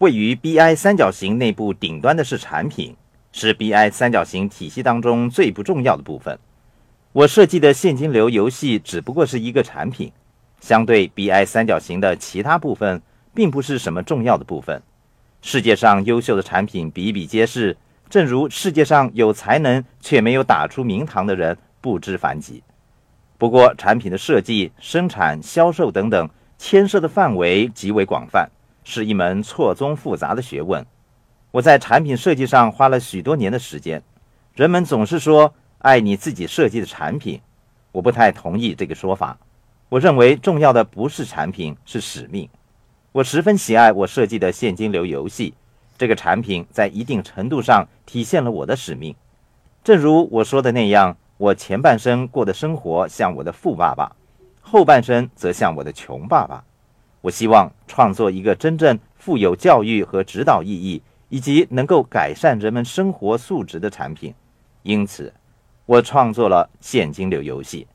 [0.00, 2.96] 位于 BI 三角形内部顶端的是产品，
[3.32, 6.38] 是 BI 三角形体系当中最不重要的部分。
[7.12, 10.10] 我设计的现金流游戏只不过是一个产品，
[10.58, 13.02] 相对 BI 三角形的其他部分，
[13.34, 14.82] 并不是什么重要的部分。
[15.42, 17.76] 世界上优秀的产品比比皆是，
[18.08, 22.62] 正如世界上有才能却没有打出名堂的人不知凡几。
[23.36, 26.26] 不过，产品的设计、生产、销售等等，
[26.56, 28.48] 牵涉的范围极为广泛。
[28.84, 30.84] 是一门错综复杂的学问。
[31.52, 34.02] 我在产品设计上花了许多年的时间。
[34.54, 37.40] 人们总是说爱你自己设计的产品，
[37.92, 39.38] 我不太同意这个说法。
[39.88, 42.48] 我认为重要的不是产品，是使命。
[43.12, 45.54] 我十分喜爱我设计的现金流游戏，
[45.98, 49.14] 这个产品在一定程度上体现了我的使命。
[49.82, 54.14] 正如我说的那样，我前半生过的生活像我的富爸爸，
[54.60, 56.62] 后半生则像我的穷爸爸。
[57.22, 64.34] 我希望创作一个真正富有教育和指导意义，以及能够改善人们生活素质的产品。
[64.82, 65.32] 因此，
[65.84, 67.86] 我创作了现金流游戏。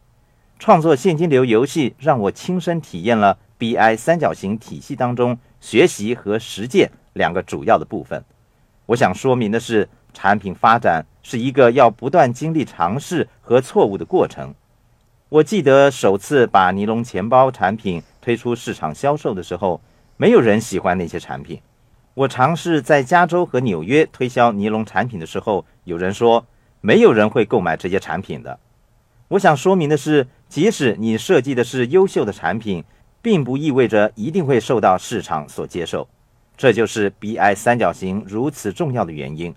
[0.59, 8.23] 创作现金流游戏让我亲身体验了 BI 三角形体系当中学习和实践两个主要的部分。
[8.85, 14.53] 我想说明的是，产品发展是一个要不断经历尝试和错误的过程。
[15.29, 18.01] 我记得首次把尼龙钱包产品。
[18.21, 19.79] 推出市场销售的时候，
[20.17, 21.61] 没有人喜欢那些产品。
[22.15, 26.43] 我尝试在加州和纽约推销尼龙产品的时候，有人说
[26.81, 28.59] 没有人会购买这些产品的。
[29.27, 32.83] 我想说明的是，即使你设计的是优秀的产品，
[33.21, 36.07] 并不意味着一定会受到市场所接受。
[36.57, 39.53] 这就是 BI 三角形如此重要的原因，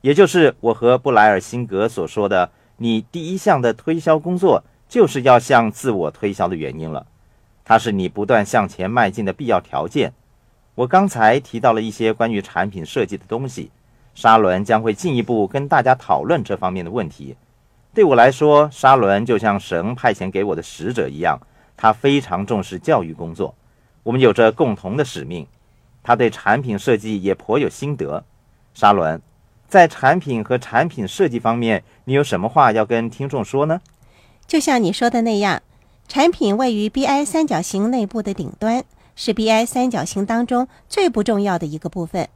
[0.00, 4.62] 也就是我和布莱尔辛格所说的：“你第一项的推销工作
[4.92, 7.06] 就是要向自我推销的原因了。”
[7.64, 10.12] 它是你不断向前迈进的必要条件。
[10.74, 13.70] 我刚才提到了一些关于产品设计的东西，
[14.14, 17.34] 沙伦将会进一步跟大家讨论这方面的问题。
[17.94, 21.40] 对我来说，沙伦就像神派遣给我的使者一样，
[21.74, 23.54] 他非常重视教育工作。
[24.02, 25.46] 我们有着共同的使命。
[26.02, 28.22] 他对产品设计也颇有心得。
[28.74, 29.22] 沙伦，
[29.68, 33.80] 在产品和产品设计方面，你有什么话要跟听众说呢？
[34.52, 35.62] 就像你说的那样。
[36.06, 38.84] 产品位于 BI 三角形内部的顶端，
[39.16, 42.28] 是 BI 三角形当中最不重要的一个部分。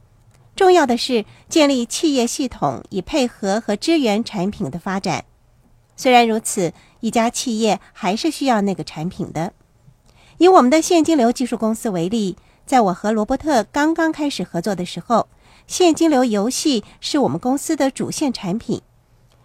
[0.55, 5.25] 重要的是建立企业系统，以配合和支援产品的发展。
[5.95, 9.53] 虽然如此，一家企业还是需要那个产品的。
[10.39, 12.35] 以我们的现金流技术公司为例，
[12.65, 15.27] 在我和罗伯特刚刚开始合作的时候，
[15.67, 18.81] 现金流游戏是我们公司的主线产品。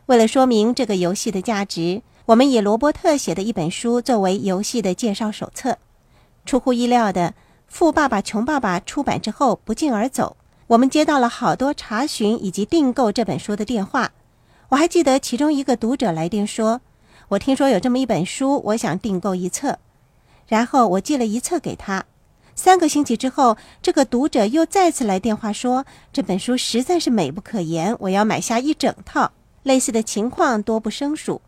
[0.07, 2.01] 为了说明这个游戏的价值。
[2.27, 5.79] 我们以罗伯特写的一本书作为游戏的介绍手册。
[6.47, 7.31] 出乎意料的，
[7.67, 10.37] 《富爸爸穷爸爸》出版之后不胫而走，
[10.69, 14.13] 我们接到了好多查询以及订购这本书的电话。
[14.69, 16.81] 我还记得其中一个读者来电说
[17.31, 19.79] ：“我听说有这么一本书，我想订购一册。”
[20.47, 22.05] 然后我寄了一册给他。
[22.55, 29.33] 三个星期之后，这个读者又再次来电话说：“这本书实在是美不可言，我要买下一整套。”
[29.65, 31.41] 类似的情况多不胜数。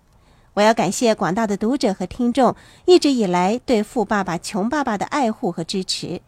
[0.54, 2.54] 我要感谢广大的读者和听众
[2.84, 6.20] 一直以来对《富爸爸穷爸爸》的爱护和支持，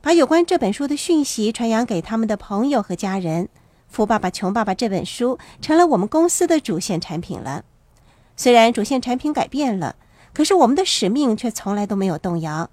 [0.00, 3.44] 把有关这本书的讯息传扬给他们的朋友和家人。
[3.88, 7.64] 《富爸爸穷爸爸》这本书成了我们公司的主线产品了。
[8.34, 9.96] 虽然主线产品改变了，
[10.32, 12.70] 可是我们的使命却从来都没有动摇。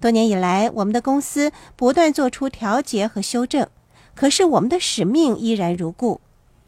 [0.00, 3.66] 多年以来，我们的公司不断做出调节和修正，
[4.14, 6.20] 可是我们的使命依然如故，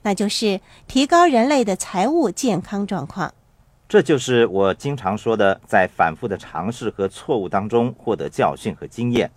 [0.02, 3.32] 那就是提高人类的财务健康状况。
[3.90, 9.28] 这就是我经常说的，在反复的尝试和错误当中获得教训和经验。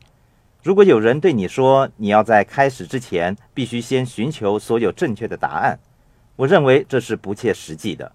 [0.62, 5.80] 如果有人对你说你要在开始之前必须先寻求所有正确的答案，
[6.36, 8.12] 我认为这是不切实际的。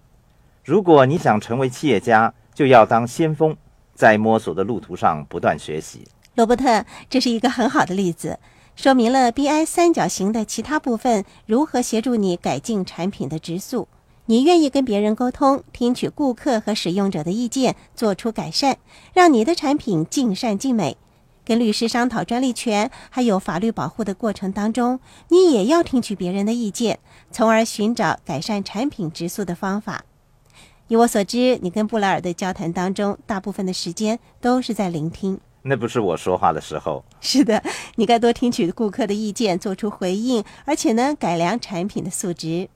[0.63, 3.57] 如果你想成为企业家，就要当先锋，
[3.93, 6.07] 在摸索的路途上不断学习。
[6.37, 8.39] 罗伯特，这是一个很好的例子，
[8.77, 13.89] 说明了 BI 三角形的其他部分如何协助你改进产品的质素。
[14.31, 18.77] 你愿意跟别人沟通，听取顾客和使用者的意见，做出改善，
[19.15, 20.99] 让你的产品尽善尽美。
[21.47, 26.99] 跟律师商讨专利权还有法律保护的过程当中，你也要听取别人的意见，
[27.33, 30.05] 从而寻找改善产品质素的方法。
[30.89, 35.41] 以我所知，你跟布莱尔的交谈当中，大部分的时间都是在聆听。
[35.63, 37.03] 那不是我说话的时候。
[37.23, 37.63] 是的，
[37.97, 42.69] 你该多听取顾客的意见，做出回应，而且呢，改良产品的素质。